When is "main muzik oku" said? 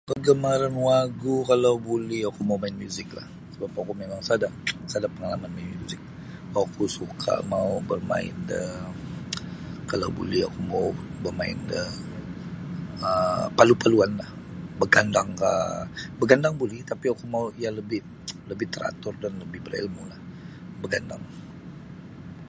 5.55-6.83